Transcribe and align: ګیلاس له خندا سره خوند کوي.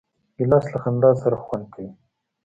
ګیلاس 0.37 0.65
له 0.73 0.77
خندا 0.83 1.11
سره 1.21 1.37
خوند 1.43 1.65
کوي. 1.73 1.91